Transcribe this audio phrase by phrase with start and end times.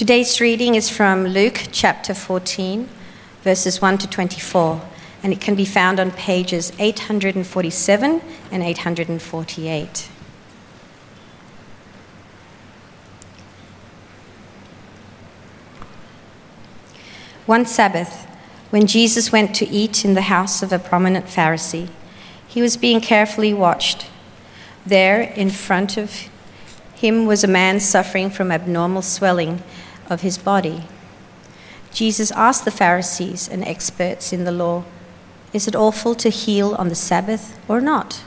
[0.00, 2.88] Today's reading is from Luke chapter 14,
[3.42, 4.80] verses 1 to 24,
[5.22, 10.08] and it can be found on pages 847 and 848.
[17.44, 18.24] One Sabbath,
[18.70, 21.90] when Jesus went to eat in the house of a prominent Pharisee,
[22.48, 24.06] he was being carefully watched.
[24.86, 26.30] There, in front of
[26.94, 29.62] him, was a man suffering from abnormal swelling
[30.10, 30.84] of his body.
[31.92, 34.84] Jesus asked the Pharisees and experts in the law,
[35.52, 38.22] Is it awful to heal on the Sabbath or not?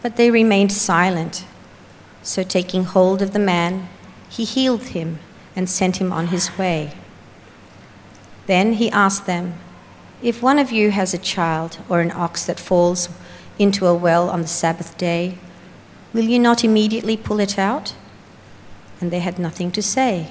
[0.00, 1.44] But they remained silent.
[2.22, 3.88] So, taking hold of the man,
[4.28, 5.18] he healed him
[5.54, 6.92] and sent him on his way.
[8.46, 9.54] Then he asked them,
[10.22, 13.08] If one of you has a child or an ox that falls
[13.58, 15.38] into a well on the Sabbath day,
[16.12, 17.94] will you not immediately pull it out?
[19.00, 20.30] And they had nothing to say.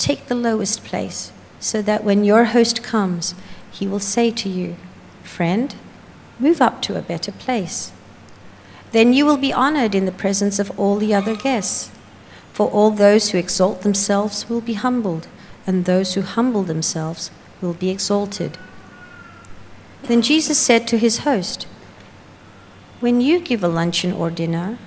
[0.00, 3.34] take the lowest place, so that when your host comes,
[3.70, 4.76] he will say to you,
[5.22, 5.74] Friend,
[6.40, 7.92] move up to a better place.
[8.92, 11.90] Then you will be honored in the presence of all the other guests.
[12.52, 15.28] For all those who exalt themselves will be humbled
[15.66, 18.58] and those who humble themselves will be exalted.
[20.04, 21.66] Then Jesus said to his host,
[22.98, 24.78] When you give a luncheon or dinner,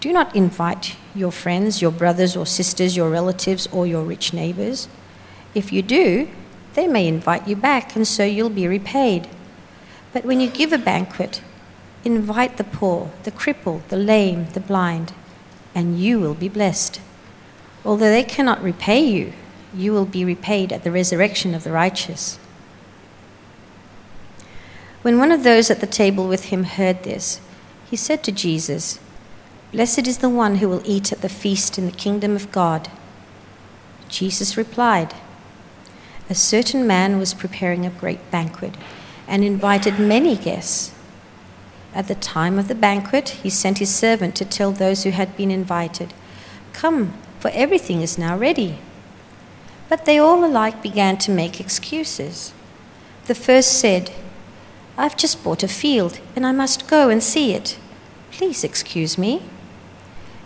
[0.00, 4.88] do not invite your friends, your brothers or sisters, your relatives, or your rich neighbors.
[5.54, 6.28] If you do,
[6.74, 9.28] they may invite you back, and so you'll be repaid.
[10.12, 11.40] But when you give a banquet,
[12.04, 15.14] invite the poor, the crippled, the lame, the blind,
[15.74, 17.00] and you will be blessed.
[17.84, 19.32] Although they cannot repay you,
[19.74, 22.38] you will be repaid at the resurrection of the righteous.
[25.02, 27.40] When one of those at the table with him heard this,
[27.88, 28.98] he said to Jesus,
[29.72, 32.88] Blessed is the one who will eat at the feast in the kingdom of God.
[34.08, 35.14] Jesus replied,
[36.30, 38.74] A certain man was preparing a great banquet
[39.26, 40.92] and invited many guests.
[41.92, 45.36] At the time of the banquet, he sent his servant to tell those who had
[45.36, 46.14] been invited,
[46.72, 48.78] Come, for everything is now ready.
[49.88, 52.52] But they all alike began to make excuses.
[53.26, 54.12] The first said,
[54.96, 57.78] I've just bought a field and I must go and see it.
[58.30, 59.42] Please excuse me.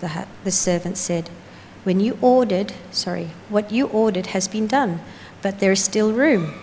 [0.00, 1.30] the, the servant said,
[1.84, 5.00] when you ordered, sorry, what you ordered has been done,
[5.42, 6.54] but there is still room.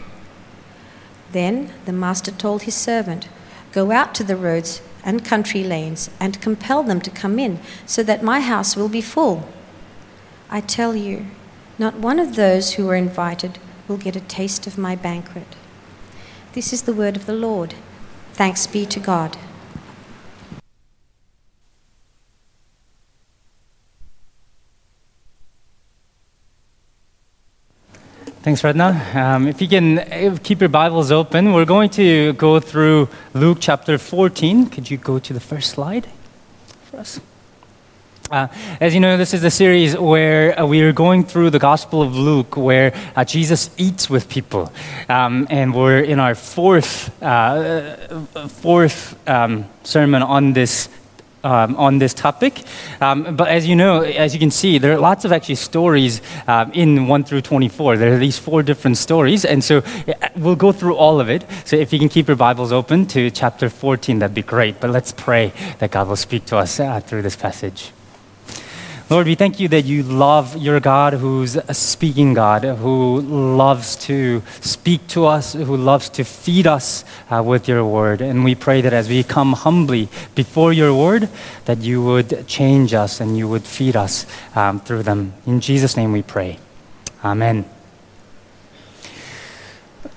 [1.31, 3.29] Then the master told his servant,
[3.71, 8.03] Go out to the roads and country lanes and compel them to come in, so
[8.03, 9.47] that my house will be full.
[10.49, 11.27] I tell you,
[11.77, 15.55] not one of those who are invited will get a taste of my banquet.
[16.53, 17.75] This is the word of the Lord.
[18.33, 19.37] Thanks be to God.
[28.43, 29.13] Thanks, Redna.
[29.13, 33.59] Um, if you can uh, keep your Bibles open, we're going to go through Luke
[33.61, 34.67] chapter 14.
[34.67, 36.07] Could you go to the first slide
[36.85, 37.21] for us?
[38.31, 38.47] Uh,
[38.79, 42.01] as you know, this is a series where uh, we are going through the Gospel
[42.01, 44.73] of Luke, where uh, Jesus eats with people,
[45.07, 47.95] um, and we're in our fourth uh,
[48.47, 50.89] fourth um, sermon on this
[51.43, 52.63] um, on this topic.
[52.99, 56.21] Um, but as you know, as you can see, there are lots of actually stories
[56.47, 57.97] um, in 1 through 24.
[57.97, 61.45] There are these four different stories, and so uh, we'll go through all of it.
[61.65, 64.79] So if you can keep your Bibles open to chapter 14, that'd be great.
[64.79, 67.91] But let's pray that God will speak to us uh, through this passage.
[69.11, 73.97] Lord, we thank you that you love your God who's a speaking God, who loves
[74.07, 78.21] to speak to us, who loves to feed us uh, with your word.
[78.21, 81.27] And we pray that as we come humbly before your word,
[81.65, 84.25] that you would change us and you would feed us
[84.55, 85.33] um, through them.
[85.45, 86.57] In Jesus' name we pray.
[87.21, 87.65] Amen.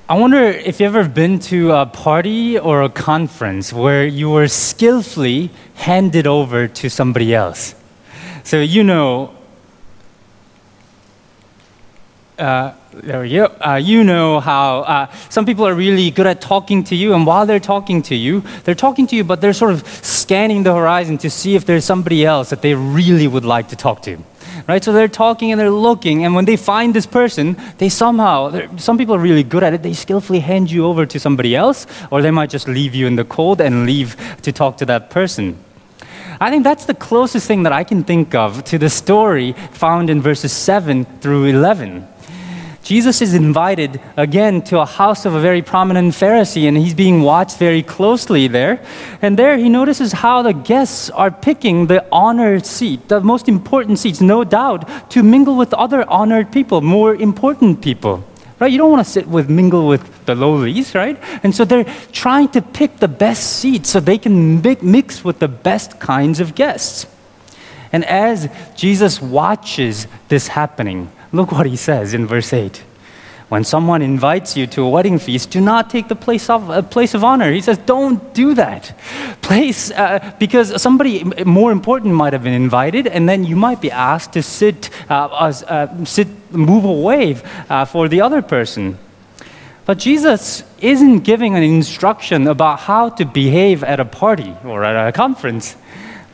[0.09, 4.47] I wonder if you've ever been to a party or a conference where you were
[4.47, 7.75] skillfully handed over to somebody else.
[8.45, 9.35] So you know,
[12.39, 13.47] uh, there we go.
[13.65, 17.27] Uh, you know how uh, some people are really good at talking to you, and
[17.27, 20.75] while they're talking to you, they're talking to you, but they're sort of scanning the
[20.75, 24.23] horizon to see if there's somebody else that they really would like to talk to
[24.67, 24.83] right?
[24.83, 28.99] So they're talking and they're looking, and when they find this person, they somehow, some
[28.99, 32.23] people are really good at it, they skillfully hand you over to somebody else, or
[32.23, 35.59] they might just leave you in the cold and leave to talk to that person.
[36.41, 40.11] I think that's the closest thing that I can think of to the story found
[40.11, 42.09] in verses 7 through 11.
[42.85, 47.23] Jesus is invited again to a house of a very prominent Pharisee, and he's being
[47.23, 48.85] watched very closely there.
[49.23, 53.99] And there he notices how the guests are picking the honored seat, the most important
[53.99, 58.23] seats, no doubt, to mingle with other honored people, more important people.
[58.61, 58.71] Right?
[58.71, 61.19] You don't want to sit with, mingle with the lowlies, right?
[61.43, 65.49] And so they're trying to pick the best seats so they can mix with the
[65.49, 67.07] best kinds of guests.
[67.93, 72.81] And as Jesus watches this happening, Look what he says in verse 8.
[73.51, 76.83] When someone invites you to a wedding feast, do not take the place of, a
[76.83, 77.53] place of honor.
[77.53, 78.97] He says, don't do that.
[79.43, 83.91] Place, uh, because somebody more important might have been invited, and then you might be
[83.91, 87.37] asked to sit, uh, uh, sit move away
[87.69, 88.99] uh, for the other person.
[89.85, 95.09] But Jesus isn't giving an instruction about how to behave at a party or at
[95.09, 95.77] a conference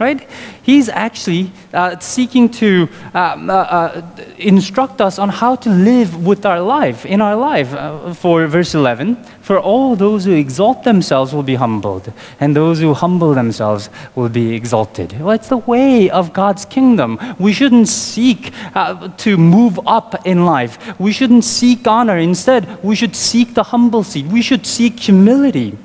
[0.00, 0.26] right?
[0.62, 6.47] He's actually uh, seeking to um, uh, uh, instruct us on how to live with
[6.47, 7.73] our life, in our life.
[7.75, 12.81] Uh, for verse 11, for all those who exalt themselves will be humbled, and those
[12.81, 15.20] who humble themselves will be exalted.
[15.20, 17.19] Well, it's the way of God's kingdom.
[17.38, 22.17] We shouldn't seek uh, to move up in life, we shouldn't seek honor.
[22.17, 25.76] Instead, we should seek the humble seat, we should seek humility.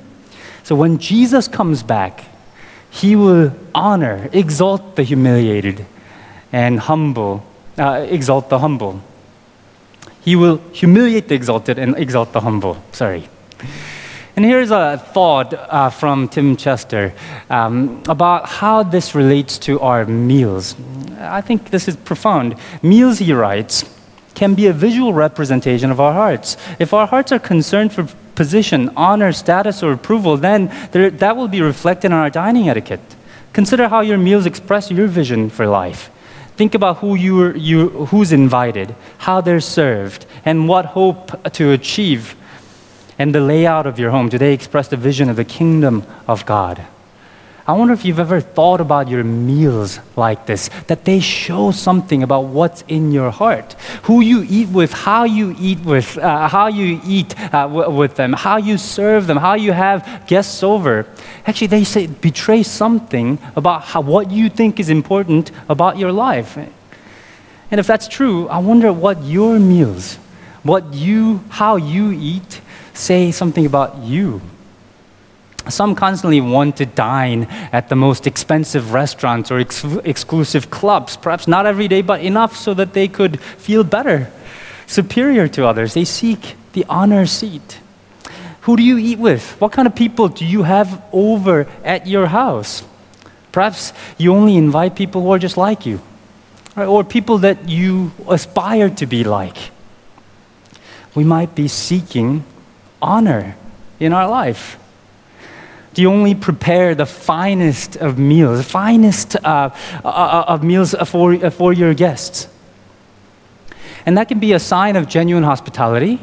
[0.62, 2.24] So when Jesus comes back,
[2.96, 5.84] he will honor, exalt the humiliated,
[6.50, 7.44] and humble,
[7.78, 9.02] uh, exalt the humble.
[10.22, 12.82] He will humiliate the exalted and exalt the humble.
[12.92, 13.28] Sorry.
[14.34, 17.12] And here's a thought uh, from Tim Chester
[17.50, 20.74] um, about how this relates to our meals.
[21.20, 22.56] I think this is profound.
[22.82, 23.84] Meals, he writes,
[24.34, 26.56] can be a visual representation of our hearts.
[26.78, 31.48] If our hearts are concerned for position, honor, status, or approval, then there, that will
[31.48, 33.00] be reflected in our dining etiquette.
[33.52, 36.10] Consider how your meals express your vision for life.
[36.56, 42.36] Think about who you, you, who's invited, how they're served, and what hope to achieve.
[43.18, 46.46] And the layout of your home, do they express the vision of the kingdom of
[46.46, 46.86] God?
[47.68, 52.22] I wonder if you've ever thought about your meals like this, that they show something
[52.22, 53.72] about what's in your heart.
[54.04, 58.14] Who you eat with, how you eat with, uh, how you eat uh, w- with
[58.14, 61.06] them, how you serve them, how you have guests over.
[61.44, 66.56] Actually, they say betray something about how, what you think is important about your life.
[66.56, 70.16] And if that's true, I wonder what your meals,
[70.62, 72.60] what you, how you eat,
[72.94, 74.40] say something about you.
[75.68, 81.48] Some constantly want to dine at the most expensive restaurants or ex- exclusive clubs, perhaps
[81.48, 84.30] not every day, but enough so that they could feel better,
[84.86, 85.94] superior to others.
[85.94, 87.80] They seek the honor seat.
[88.62, 89.60] Who do you eat with?
[89.60, 92.84] What kind of people do you have over at your house?
[93.52, 96.00] Perhaps you only invite people who are just like you,
[96.74, 96.86] right?
[96.86, 99.70] or people that you aspire to be like.
[101.14, 102.44] We might be seeking
[103.00, 103.56] honor
[103.98, 104.78] in our life.
[105.96, 109.70] You only prepare the finest of meals, the finest uh,
[110.04, 112.48] uh, of meals for, for your guests?
[114.04, 116.20] And that can be a sign of genuine hospitality,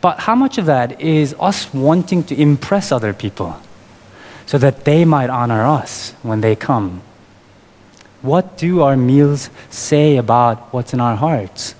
[0.00, 3.58] but how much of that is us wanting to impress other people
[4.46, 7.02] so that they might honor us when they come?
[8.22, 11.74] What do our meals say about what's in our hearts?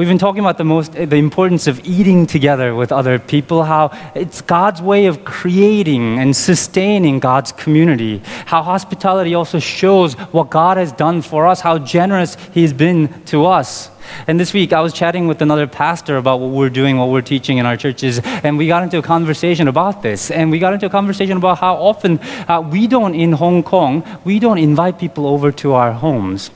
[0.00, 3.90] We've been talking about the most the importance of eating together with other people, how
[4.14, 8.22] it's God's way of creating and sustaining God's community.
[8.46, 13.44] How hospitality also shows what God has done for us, how generous he's been to
[13.44, 13.90] us.
[14.26, 17.20] And this week, I was chatting with another pastor about what we're doing, what we're
[17.20, 20.30] teaching in our churches, and we got into a conversation about this.
[20.30, 24.02] And we got into a conversation about how often uh, we don't, in Hong Kong,
[24.24, 26.50] we don't invite people over to our homes.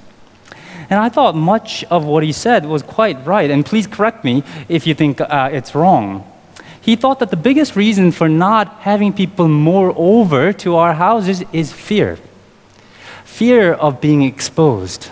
[0.90, 3.50] And I thought much of what he said was quite right.
[3.50, 6.30] And please correct me if you think uh, it's wrong.
[6.80, 11.42] He thought that the biggest reason for not having people more over to our houses
[11.52, 12.18] is fear
[13.34, 15.10] fear of being exposed,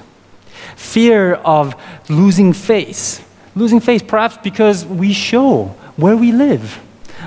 [0.77, 1.75] fear of
[2.09, 3.21] losing face.
[3.57, 6.81] Losing face, perhaps because we show where we live.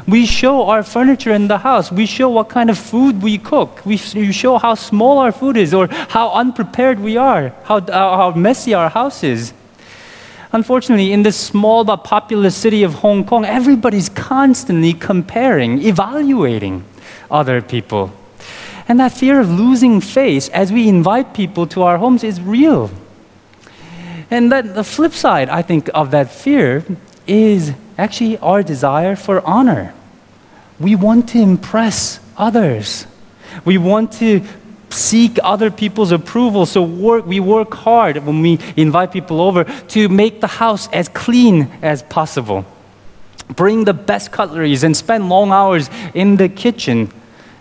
[0.08, 1.92] We show our furniture in the house.
[1.92, 3.86] We show what kind of food we cook.
[3.86, 8.32] We show how small our food is or how unprepared we are, how, uh, how
[8.32, 9.54] messy our house is.
[10.52, 16.84] Unfortunately, in this small but populous city of Hong Kong, everybody's constantly comparing, evaluating
[17.30, 18.12] other people.
[18.88, 22.92] And that fear of losing face as we invite people to our homes is real.
[24.32, 26.86] And that the flip side, I think, of that fear
[27.28, 29.94] is actually our desire for honor.
[30.80, 33.08] We want to impress others.
[33.64, 34.42] We want to
[34.90, 36.66] seek other people's approval.
[36.66, 41.10] So work, we work hard when we invite people over to make the house as
[41.10, 42.66] clean as possible.
[43.56, 47.12] Bring the best cutleries and spend long hours in the kitchen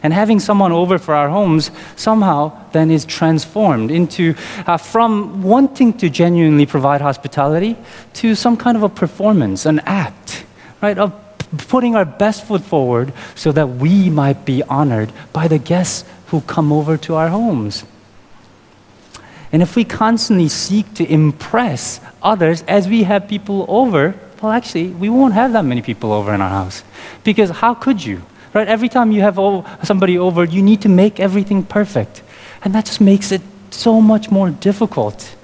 [0.04, 4.34] and having someone over for our homes somehow then is transformed into
[4.66, 7.74] uh, from wanting to genuinely provide hospitality
[8.12, 10.44] to some kind of a performance, an act,
[10.82, 10.98] right?
[10.98, 11.12] Of
[11.68, 16.42] putting our best foot forward so that we might be honored by the guests who
[16.42, 17.84] come over to our homes.
[19.52, 24.88] And if we constantly seek to impress others as we have people over, well, actually,
[24.88, 26.82] we won't have that many people over in our house.
[27.22, 28.20] Because how could you?
[28.54, 28.68] Right?
[28.68, 29.36] Every time you have
[29.82, 32.22] somebody over, you need to make everything perfect.
[32.62, 35.34] And that just makes it so much more difficult.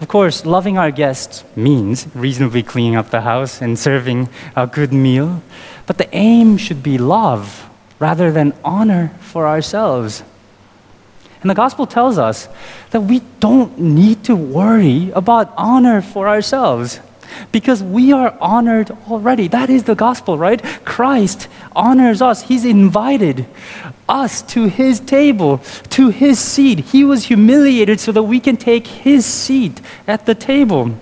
[0.00, 4.94] Of course, loving our guests means reasonably cleaning up the house and serving a good
[4.94, 5.42] meal.
[5.86, 10.22] But the aim should be love rather than honor for ourselves.
[11.42, 12.48] And the gospel tells us
[12.90, 17.00] that we don't need to worry about honor for ourselves
[17.52, 19.48] because we are honored already.
[19.48, 20.62] That is the gospel, right?
[20.84, 22.42] Christ honors us.
[22.42, 23.46] He's invited
[24.08, 25.58] us to his table,
[25.90, 26.80] to his seat.
[26.80, 30.94] He was humiliated so that we can take his seat at the table.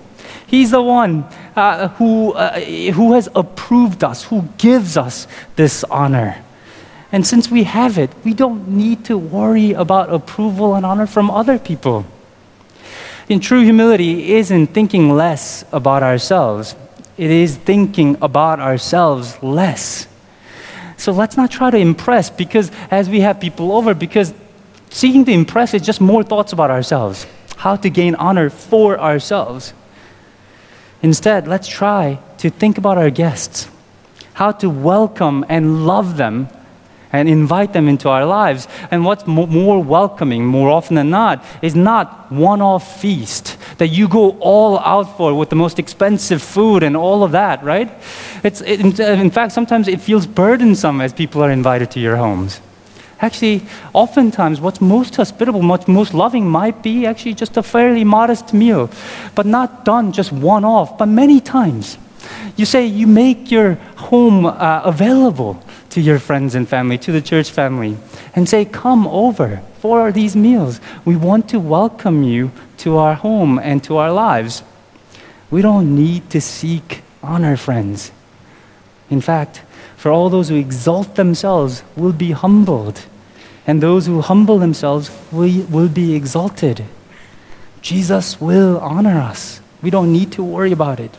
[0.45, 6.43] He's the one uh, who, uh, who has approved us, who gives us this honor.
[7.11, 11.29] And since we have it, we don't need to worry about approval and honor from
[11.31, 12.05] other people.
[13.29, 16.75] In true humility isn't thinking less about ourselves,
[17.15, 20.07] it is thinking about ourselves less.
[20.97, 24.33] So let's not try to impress because as we have people over, because
[24.89, 29.73] seeking to impress is just more thoughts about ourselves, how to gain honor for ourselves.
[31.03, 33.69] Instead, let's try to think about our guests,
[34.33, 36.49] how to welcome and love them
[37.11, 38.67] and invite them into our lives.
[38.91, 44.07] And what's more welcoming, more often than not, is not one off feast that you
[44.07, 47.91] go all out for with the most expensive food and all of that, right?
[48.43, 52.61] It's, it, in fact, sometimes it feels burdensome as people are invited to your homes.
[53.21, 58.53] Actually, oftentimes, what's most hospitable, much most loving might be actually just a fairly modest
[58.53, 58.89] meal,
[59.35, 61.97] but not done just one off, but many times.
[62.55, 65.61] You say you make your home uh, available
[65.99, 67.97] to your friends and family, to the church family,
[68.33, 70.79] and say, Come over for these meals.
[71.03, 74.63] We want to welcome you to our home and to our lives.
[75.51, 78.11] We don't need to seek honor, friends.
[79.09, 79.61] In fact,
[79.97, 83.01] for all those who exalt themselves will be humbled,
[83.67, 86.85] and those who humble themselves will, will be exalted.
[87.81, 89.59] Jesus will honor us.
[89.81, 91.17] We don't need to worry about it.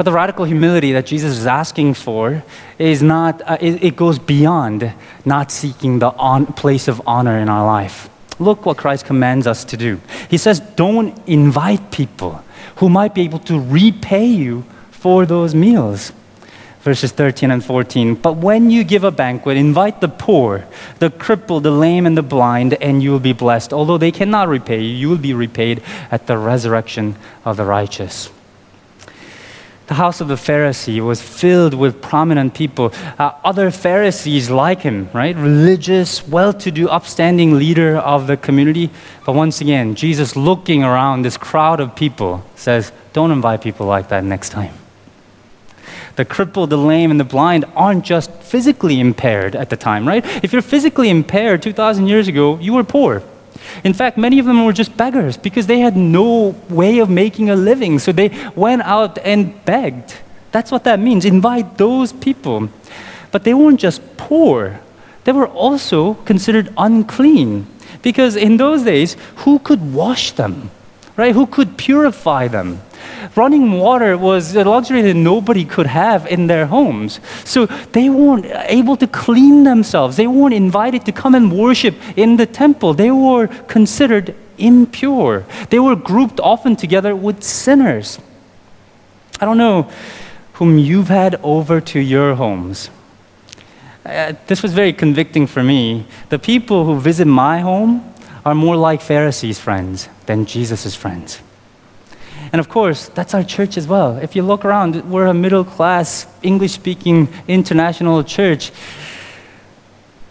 [0.00, 2.42] But the radical humility that Jesus is asking for
[2.78, 4.94] is not, uh, it, it, goes beyond
[5.26, 8.08] not seeking the on, place of honor in our life.
[8.38, 10.00] Look what Christ commands us to do.
[10.30, 12.42] He says, don't invite people
[12.76, 16.12] who might be able to repay you for those meals.
[16.80, 18.14] Verses 13 and 14.
[18.14, 20.66] But when you give a banquet, invite the poor,
[20.98, 23.74] the crippled, the lame, and the blind, and you will be blessed.
[23.74, 28.30] Although they cannot repay you, you will be repaid at the resurrection of the righteous
[29.90, 35.10] the house of the Pharisee was filled with prominent people, uh, other Pharisees like him,
[35.12, 35.34] right?
[35.34, 38.88] Religious, well to do, upstanding leader of the community.
[39.26, 44.10] But once again, Jesus looking around this crowd of people says, Don't invite people like
[44.10, 44.74] that next time.
[46.14, 50.24] The crippled, the lame, and the blind aren't just physically impaired at the time, right?
[50.44, 53.24] If you're physically impaired 2,000 years ago, you were poor.
[53.84, 57.50] In fact, many of them were just beggars because they had no way of making
[57.50, 57.98] a living.
[57.98, 60.16] So they went out and begged.
[60.52, 61.24] That's what that means.
[61.24, 62.68] Invite those people.
[63.30, 64.80] But they weren't just poor,
[65.24, 67.66] they were also considered unclean.
[68.02, 70.70] Because in those days, who could wash them?
[71.16, 71.34] Right?
[71.34, 72.80] Who could purify them?
[73.36, 77.20] Running water was a luxury that nobody could have in their homes.
[77.44, 80.16] So they weren't able to clean themselves.
[80.16, 82.94] They weren't invited to come and worship in the temple.
[82.94, 85.44] They were considered impure.
[85.70, 88.18] They were grouped often together with sinners.
[89.40, 89.90] I don't know
[90.54, 92.90] whom you've had over to your homes.
[94.04, 96.06] Uh, this was very convicting for me.
[96.28, 98.14] The people who visit my home
[98.44, 101.40] are more like Pharisees' friends than Jesus' friends.
[102.52, 104.16] And of course, that's our church as well.
[104.16, 108.72] If you look around, we're a middle class, English speaking international church.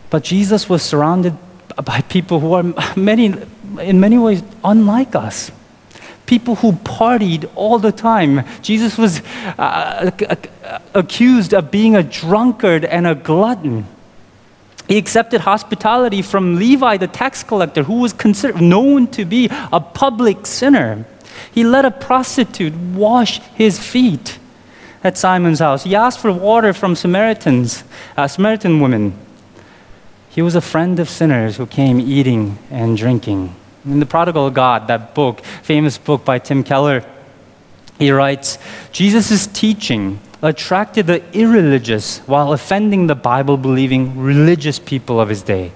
[0.10, 1.38] But Jesus was surrounded
[1.84, 2.64] by people who are
[2.98, 3.34] many,
[3.80, 5.52] in many ways unlike us.
[6.26, 8.46] People who partied all the time.
[8.62, 9.22] Jesus was
[9.58, 10.12] uh,
[10.94, 13.88] accused of being a drunkard and a glutton.
[14.88, 19.80] He accepted hospitality from Levi, the tax collector, who was considered known to be a
[19.80, 21.06] public sinner.
[21.52, 24.40] He let a prostitute wash his feet
[25.04, 25.84] at Simon's house.
[25.84, 27.84] He asked for water from Samaritans,
[28.18, 29.18] uh, Samaritan women.
[30.30, 33.56] He was a friend of sinners who came eating and drinking.
[33.86, 37.04] In The Prodigal God, that book, famous book by Tim Keller,
[37.98, 38.58] he writes
[38.92, 45.72] Jesus' teaching attracted the irreligious while offending the Bible believing religious people of his day.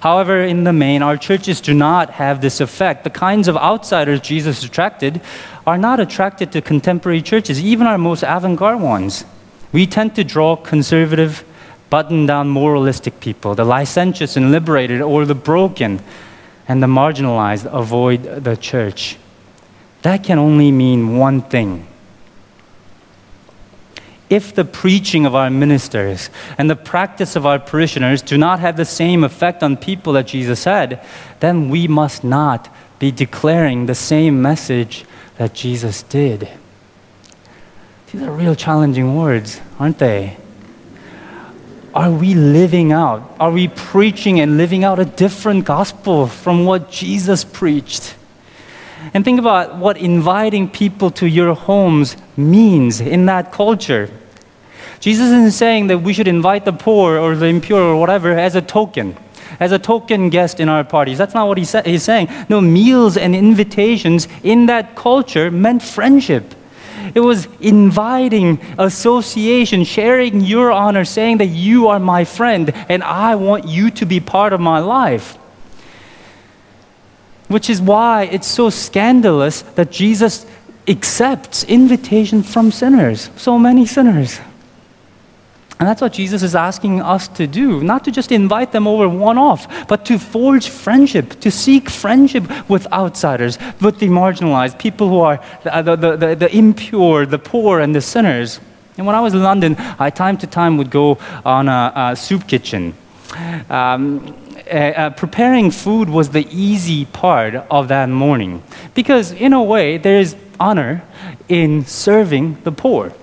[0.00, 3.04] However, in the main, our churches do not have this effect.
[3.04, 5.20] The kinds of outsiders Jesus attracted
[5.66, 9.24] are not attracted to contemporary churches, even our most avant garde ones.
[9.72, 11.44] We tend to draw conservative,
[11.90, 13.54] button down moralistic people.
[13.54, 16.02] The licentious and liberated, or the broken
[16.66, 19.18] and the marginalized, avoid the church.
[20.02, 21.86] That can only mean one thing
[24.30, 28.76] if the preaching of our ministers and the practice of our parishioners do not have
[28.76, 31.04] the same effect on people that Jesus had,
[31.40, 35.04] then we must not be declaring the same message
[35.36, 36.48] that Jesus did.
[38.12, 40.36] These are real challenging words, aren't they?
[41.92, 43.34] Are we living out?
[43.40, 48.14] Are we preaching and living out a different gospel from what Jesus preached?
[49.12, 54.10] And think about what inviting people to your homes means in that culture.
[55.00, 58.54] Jesus isn't saying that we should invite the poor or the impure or whatever as
[58.54, 59.16] a token,
[59.58, 61.16] as a token guest in our parties.
[61.16, 62.28] That's not what he sa- he's saying.
[62.50, 66.54] No, meals and invitations in that culture meant friendship.
[67.14, 73.36] It was inviting, association, sharing your honor, saying that you are my friend and I
[73.36, 75.36] want you to be part of my life.
[77.48, 80.44] Which is why it's so scandalous that Jesus
[80.86, 84.38] accepts invitation from sinners, so many sinners.
[85.80, 89.08] And that's what Jesus is asking us to do, not to just invite them over
[89.08, 95.08] one off, but to forge friendship, to seek friendship with outsiders, with the marginalized, people
[95.08, 98.60] who are the, the, the, the impure, the poor, and the sinners.
[98.98, 101.16] And when I was in London, I time to time would go
[101.46, 102.92] on a, a soup kitchen.
[103.70, 104.36] Um,
[104.70, 108.62] uh, uh, preparing food was the easy part of that morning
[108.94, 111.02] because, in a way, there is honor
[111.48, 113.14] in serving the poor,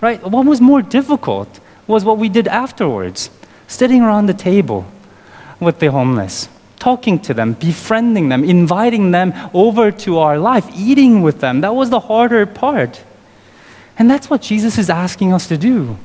[0.00, 0.22] right?
[0.22, 1.60] What was more difficult?
[1.88, 3.30] Was what we did afterwards
[3.66, 4.86] sitting around the table
[5.58, 6.48] with the homeless,
[6.78, 11.62] talking to them, befriending them, inviting them over to our life, eating with them.
[11.62, 13.02] That was the harder part.
[13.98, 15.98] And that's what Jesus is asking us to do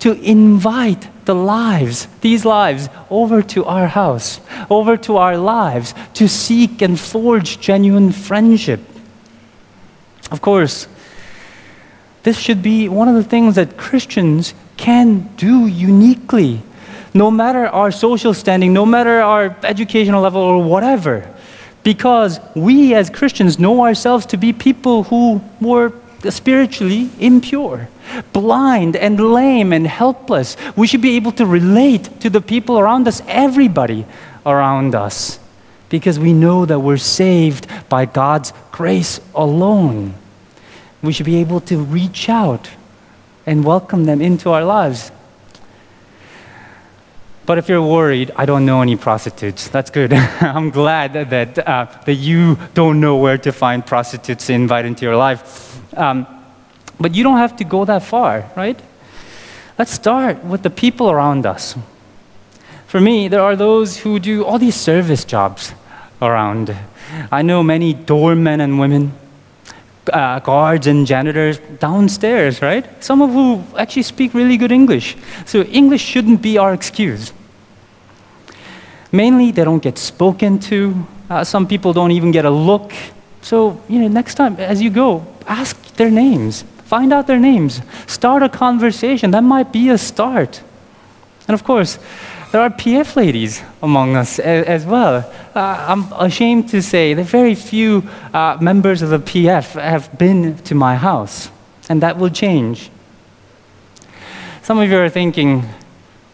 [0.00, 6.28] to invite the lives, these lives, over to our house, over to our lives, to
[6.28, 8.80] seek and forge genuine friendship.
[10.30, 10.86] Of course,
[12.24, 16.62] this should be one of the things that Christians can do uniquely,
[17.14, 21.32] no matter our social standing, no matter our educational level or whatever.
[21.82, 25.92] Because we as Christians know ourselves to be people who were
[26.28, 27.88] spiritually impure,
[28.32, 30.56] blind and lame and helpless.
[30.76, 34.06] We should be able to relate to the people around us, everybody
[34.44, 35.38] around us,
[35.88, 40.14] because we know that we're saved by God's grace alone.
[41.02, 42.70] We should be able to reach out
[43.46, 45.12] and welcome them into our lives.
[47.46, 49.68] But if you're worried, I don't know any prostitutes.
[49.68, 50.12] That's good.
[50.40, 55.04] I'm glad that, uh, that you don't know where to find prostitutes to invite into
[55.04, 55.80] your life.
[55.96, 56.26] Um,
[56.98, 58.80] but you don't have to go that far, right?
[59.78, 61.76] Let's start with the people around us.
[62.86, 65.72] For me, there are those who do all these service jobs
[66.20, 66.74] around.
[67.30, 69.12] I know many doormen and women
[70.12, 72.86] uh, guards and janitors downstairs, right?
[73.02, 75.16] Some of who actually speak really good English.
[75.44, 77.32] So English shouldn't be our excuse.
[79.12, 81.06] Mainly, they don't get spoken to.
[81.30, 82.92] Uh, some people don't even get a look.
[83.42, 86.64] So, you know, next time as you go, ask their names.
[86.84, 87.80] Find out their names.
[88.06, 89.30] Start a conversation.
[89.30, 90.62] That might be a start.
[91.48, 91.98] And of course,
[92.56, 95.30] there are PF ladies among us as, well.
[95.54, 100.56] Uh, I'm ashamed to say that very few uh, members of the PF have been
[100.62, 101.50] to my house.
[101.90, 102.88] and that will change.
[104.62, 105.68] Some of you are thinking,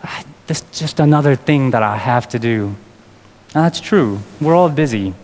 [0.05, 2.67] ah, this is just another thing that I have to do.
[3.53, 4.21] And that's true.
[4.41, 5.15] We're all busy.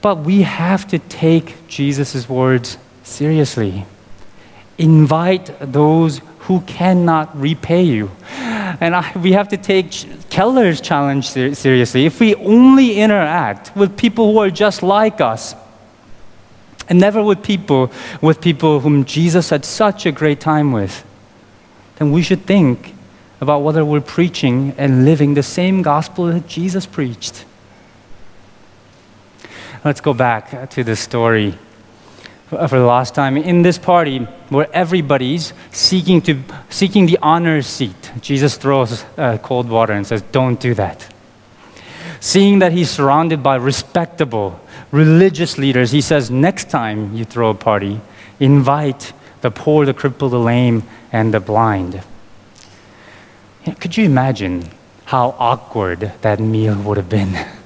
[0.00, 3.84] But we have to take Jesus' words seriously.
[4.78, 8.12] Invite those who cannot repay you.
[8.80, 9.90] And I, we have to take
[10.30, 12.06] Keller's challenge ser- seriously.
[12.06, 15.54] If we only interact with people who are just like us,
[16.88, 21.04] and never with people with people whom Jesus had such a great time with,
[21.96, 22.94] then we should think
[23.40, 27.44] about whether we're preaching and living the same gospel that Jesus preached.
[29.84, 31.56] Let's go back to the story
[32.50, 33.36] for the last time.
[33.36, 39.68] In this party, where everybody's seeking, to, seeking the honor seat, Jesus throws uh, cold
[39.68, 41.06] water and says, Don't do that.
[42.18, 44.60] Seeing that he's surrounded by respectable,
[44.90, 48.00] religious leaders, he says, Next time you throw a party,
[48.40, 50.82] invite the poor, the crippled, the lame,
[51.12, 52.02] and the blind.
[53.78, 54.68] Could you imagine
[55.04, 57.46] how awkward that meal would have been?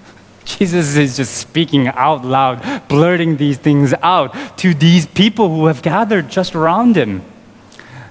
[0.58, 5.82] Jesus is just speaking out loud, blurting these things out to these people who have
[5.82, 7.22] gathered just around him.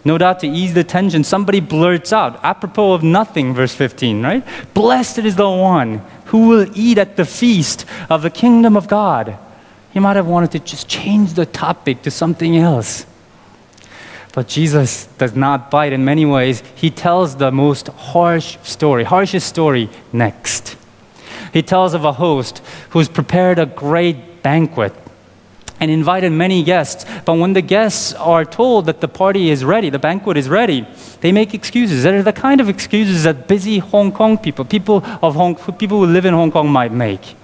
[0.06, 4.46] No doubt to ease the tension, somebody blurts out, apropos of nothing, verse 15, right?
[4.74, 9.38] Blessed is the one who will eat at the feast of the kingdom of God.
[9.92, 13.06] He might have wanted to just change the topic to something else.
[14.34, 16.64] But Jesus does not bite in many ways.
[16.76, 20.76] He tells the most harsh story, harshest story next.
[21.54, 24.94] He tells of a host who's prepared a great banquet
[25.80, 27.06] and invited many guests.
[27.26, 30.88] But when the guests are told that the party is ready, the banquet is ready,
[31.22, 32.04] they make excuses.
[32.04, 36.06] They're the kind of excuses that busy Hong Kong people, people of Hong, people who
[36.06, 37.36] live in Hong Kong, might make,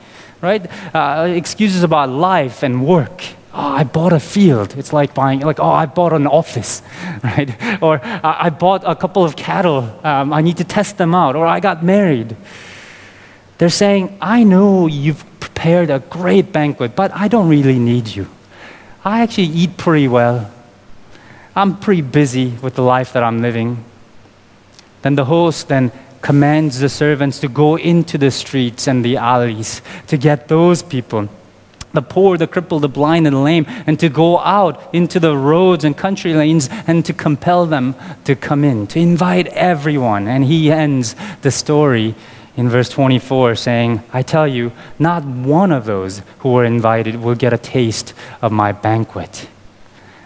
[0.42, 0.66] right?
[0.96, 3.24] Uh, excuses about life and work.
[3.52, 4.76] Oh, I bought a field.
[4.78, 6.82] It's like buying, like, oh, I bought an office,
[7.24, 7.50] right?
[7.82, 9.90] Or I bought a couple of cattle.
[10.04, 11.36] Um, I need to test them out.
[11.36, 12.38] Or I got married.
[13.60, 18.28] They're saying, I know you've prepared a great banquet, but I don't really need you.
[19.06, 20.50] I actually eat pretty well.
[21.56, 23.84] I'm pretty busy with the life that I'm living.
[25.02, 25.92] Then the host then
[26.22, 31.30] commands the servants to go into the streets and the alleys to get those people
[31.94, 35.36] the poor, the crippled, the blind, and the lame, and to go out into the
[35.36, 37.96] roads and country lanes and to compel them
[38.26, 40.28] to come in, to invite everyone.
[40.28, 42.16] And he ends the story
[42.60, 47.34] in verse 24, saying, I tell you, not one of those who were invited will
[47.34, 49.48] get a taste of my banquet.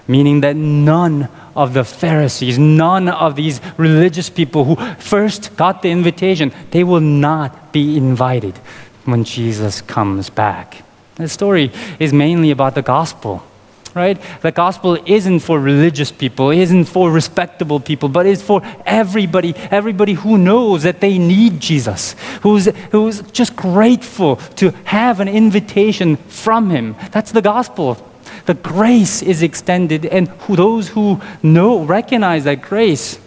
[0.07, 5.91] Meaning that none of the Pharisees, none of these religious people who first got the
[5.91, 8.57] invitation, they will not be invited
[9.05, 10.83] when Jesus comes back.
[11.17, 13.43] The story is mainly about the gospel
[13.93, 14.19] right?
[14.41, 20.13] The gospel isn't for religious people, isn't for respectable people, but it's for everybody, everybody
[20.13, 26.69] who knows that they need Jesus, who's, who's just grateful to have an invitation from
[26.69, 26.95] Him.
[27.11, 27.97] That's the gospel.
[28.45, 33.19] The grace is extended, and who, those who know, recognize that grace,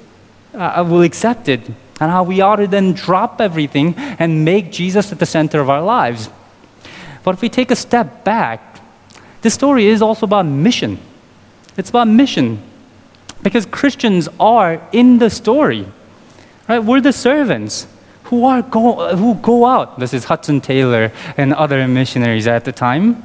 [0.52, 1.60] uh, will accept it.
[2.00, 5.70] And how we ought to then drop everything and make Jesus at the center of
[5.70, 6.28] our lives.
[7.24, 8.75] But if we take a step back
[9.46, 10.98] this story is also about mission.
[11.76, 12.60] It's about mission.
[13.44, 15.86] Because Christians are in the story.
[16.68, 16.80] Right?
[16.80, 17.86] We're the servants
[18.24, 20.00] who are go, who go out.
[20.00, 23.22] This is Hudson Taylor and other missionaries at the time.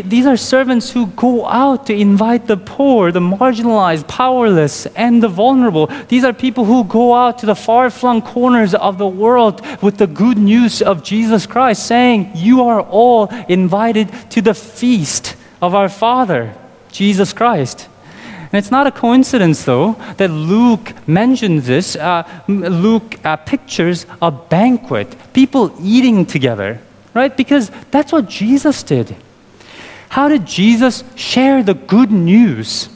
[0.00, 5.28] These are servants who go out to invite the poor, the marginalized, powerless, and the
[5.28, 5.88] vulnerable.
[6.08, 9.98] These are people who go out to the far flung corners of the world with
[9.98, 15.74] the good news of Jesus Christ, saying, You are all invited to the feast of
[15.74, 16.54] our Father,
[16.90, 17.88] Jesus Christ.
[18.14, 21.96] And it's not a coincidence, though, that Luke mentions this.
[21.96, 26.80] Uh, Luke uh, pictures a banquet, people eating together,
[27.12, 27.34] right?
[27.36, 29.16] Because that's what Jesus did.
[30.12, 32.90] How did Jesus share the good news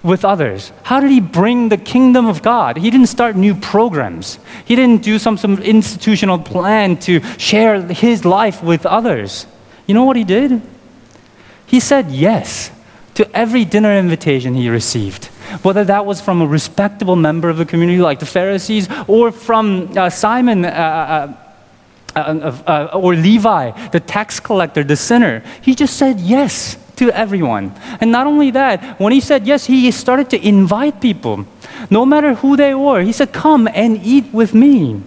[0.00, 0.70] with others?
[0.84, 2.76] How did he bring the kingdom of God?
[2.76, 4.38] He didn't start new programs.
[4.64, 9.44] He didn't do some, some institutional plan to share his life with others.
[9.88, 10.62] You know what he did?
[11.66, 12.70] He said yes
[13.14, 15.24] to every dinner invitation he received.
[15.64, 19.98] Whether that was from a respectable member of the community like the Pharisees or from
[19.98, 20.64] uh, Simon.
[20.64, 21.49] Uh, uh,
[22.16, 25.42] uh, uh, or Levi, the tax collector, the sinner.
[25.60, 27.74] He just said yes to everyone.
[28.00, 31.46] And not only that, when he said yes, he started to invite people,
[31.88, 33.00] no matter who they were.
[33.02, 35.02] He said, Come and eat with me.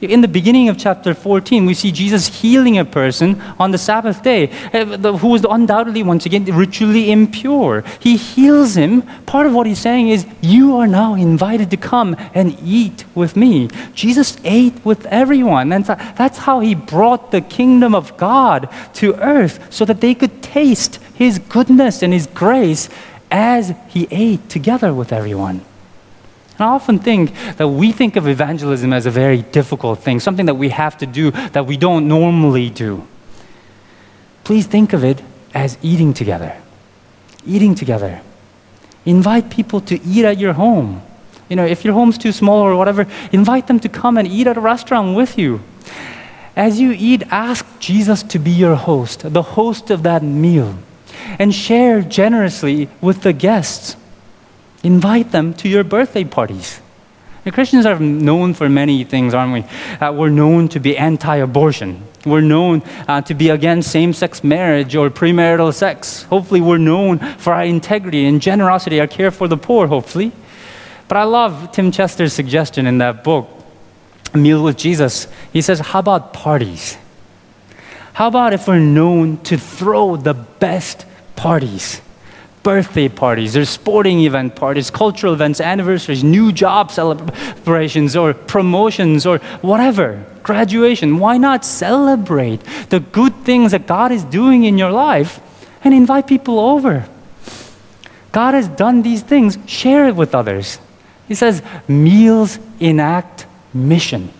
[0.00, 4.22] In the beginning of chapter 14, we see Jesus healing a person on the Sabbath
[4.22, 4.84] day uh,
[5.16, 7.82] who was undoubtedly, once again, ritually impure.
[7.98, 9.02] He heals him.
[9.26, 13.34] Part of what he's saying is, You are now invited to come and eat with
[13.34, 13.70] me.
[13.92, 15.72] Jesus ate with everyone.
[15.72, 20.42] And that's how he brought the kingdom of God to earth so that they could
[20.44, 22.88] taste his goodness and his grace
[23.32, 25.64] as he ate together with everyone.
[26.58, 30.46] And I often think that we think of evangelism as a very difficult thing, something
[30.46, 33.06] that we have to do that we don't normally do.
[34.42, 35.22] Please think of it
[35.54, 36.56] as eating together.
[37.46, 38.20] Eating together.
[39.06, 41.00] Invite people to eat at your home.
[41.48, 44.46] You know, if your home's too small or whatever, invite them to come and eat
[44.46, 45.60] at a restaurant with you.
[46.56, 50.76] As you eat, ask Jesus to be your host, the host of that meal,
[51.38, 53.96] and share generously with the guests.
[54.88, 56.80] Invite them to your birthday parties.
[57.44, 59.64] The Christians are known for many things, aren't we?
[60.00, 62.02] Uh, we're known to be anti abortion.
[62.24, 66.22] We're known uh, to be against same sex marriage or premarital sex.
[66.22, 70.32] Hopefully, we're known for our integrity and generosity, our care for the poor, hopefully.
[71.06, 73.46] But I love Tim Chester's suggestion in that book,
[74.32, 75.26] A Meal with Jesus.
[75.52, 76.96] He says, How about parties?
[78.14, 81.04] How about if we're known to throw the best
[81.36, 82.00] parties?
[82.68, 89.38] Birthday parties, there's sporting event parties, cultural events, anniversaries, new job celebrations, or promotions, or
[89.62, 91.18] whatever, graduation.
[91.18, 95.40] Why not celebrate the good things that God is doing in your life
[95.82, 97.08] and invite people over?
[98.32, 100.78] God has done these things, share it with others.
[101.26, 104.30] He says, meals enact mission.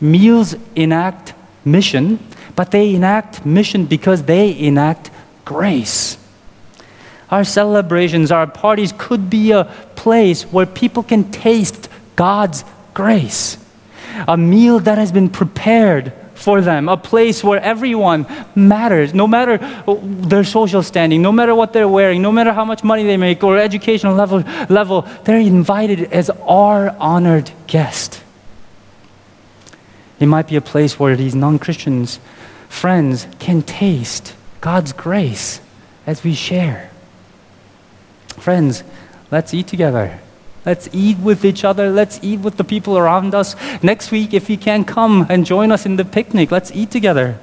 [0.00, 2.18] Meals enact mission,
[2.56, 5.12] but they enact mission because they enact
[5.44, 6.18] grace.
[7.30, 9.64] Our celebrations, our parties could be a
[9.96, 13.58] place where people can taste God's grace.
[14.28, 19.58] A meal that has been prepared for them, a place where everyone matters, no matter
[19.86, 23.42] their social standing, no matter what they're wearing, no matter how much money they make
[23.42, 28.22] or educational level, level they're invited as our honored guest.
[30.20, 32.20] It might be a place where these non Christians,
[32.68, 35.60] friends, can taste God's grace
[36.06, 36.90] as we share.
[38.46, 38.84] Friends,
[39.32, 40.20] let's eat together.
[40.64, 41.90] Let's eat with each other.
[41.90, 43.56] Let's eat with the people around us.
[43.82, 47.40] Next week, if you can come and join us in the picnic, let's eat together.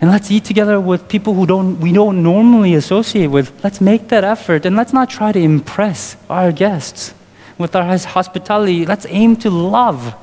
[0.00, 3.50] And let's eat together with people who don't, we don't normally associate with.
[3.64, 7.12] Let's make that effort and let's not try to impress our guests
[7.58, 8.86] with our hospitality.
[8.86, 10.14] Let's aim to love.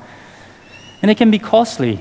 [1.02, 1.98] And it can be costly.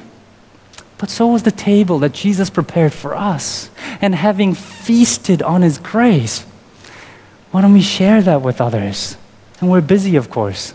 [0.97, 3.69] But so was the table that Jesus prepared for us.
[3.99, 6.45] And having feasted on his grace,
[7.55, 9.15] why don't we share that with others?
[9.61, 10.73] And we're busy, of course.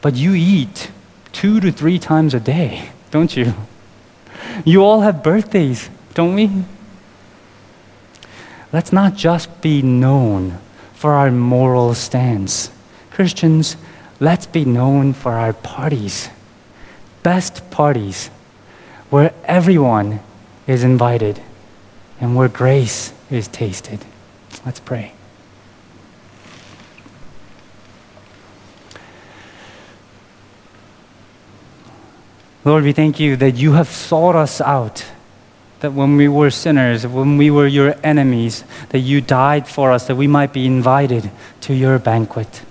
[0.00, 0.92] But you eat
[1.32, 3.52] two to three times a day, don't you?
[4.64, 6.52] You all have birthdays, don't we?
[8.72, 10.60] Let's not just be known
[10.94, 12.70] for our moral stance.
[13.10, 13.76] Christians,
[14.20, 16.28] let's be known for our parties.
[17.24, 18.28] Best parties
[19.10, 20.20] where everyone
[20.68, 21.42] is invited
[22.20, 23.98] and where grace is tasted.
[24.64, 25.14] Let's pray.
[32.64, 35.04] Lord, we thank you that you have sought us out.
[35.80, 40.06] That when we were sinners, when we were your enemies, that you died for us,
[40.06, 41.28] that we might be invited
[41.62, 42.62] to your banquet.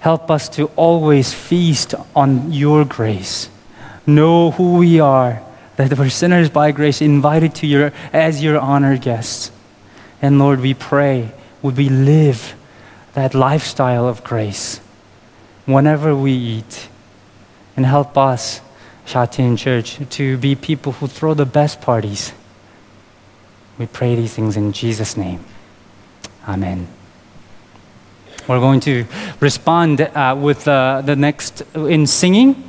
[0.00, 3.48] Help us to always feast on your grace.
[4.06, 5.42] Know who we are,
[5.76, 9.50] that we're sinners by grace, invited to your as your honored guests.
[10.20, 12.54] And Lord, we pray, would we live
[13.14, 14.80] that lifestyle of grace
[15.64, 16.88] whenever we eat,
[17.74, 18.60] and help us
[19.06, 22.32] Sha Tin Church to be people who throw the best parties.
[23.78, 25.44] We pray these things in Jesus' name.
[26.46, 26.88] Amen.
[28.48, 29.04] We're going to
[29.40, 32.64] respond uh, with uh, the next in singing.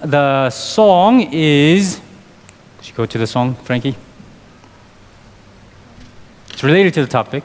[0.00, 2.00] The song is.
[2.78, 3.96] Could you go to the song, Frankie?
[6.50, 7.44] It's related to the topic.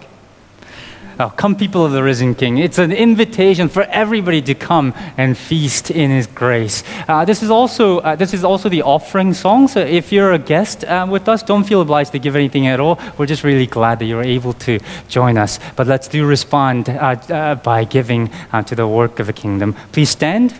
[1.22, 2.58] Oh, come, people of the risen King.
[2.58, 6.84] It's an invitation for everybody to come and feast in His grace.
[7.08, 9.68] Uh, this, is also, uh, this is also the offering song.
[9.68, 12.80] So if you're a guest uh, with us, don't feel obliged to give anything at
[12.80, 13.00] all.
[13.20, 14.80] We're just really glad that you're able to
[15.10, 15.60] join us.
[15.76, 16.94] But let's do respond uh,
[17.30, 19.76] uh, by giving uh, to the work of the kingdom.
[19.92, 20.60] Please stand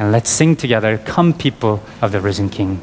[0.00, 0.98] and let's sing together.
[0.98, 2.80] Come, people of the risen King.